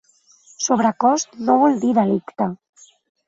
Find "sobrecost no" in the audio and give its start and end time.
0.67-1.59